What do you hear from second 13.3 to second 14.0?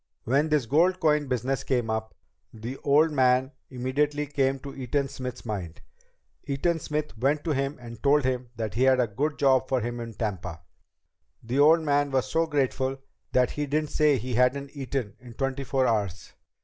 that he didn't